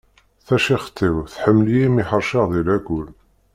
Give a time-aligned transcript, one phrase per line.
[0.45, 3.07] Tacixet-iw tḥemmel-iyi imi ḥerceɣ di lakul.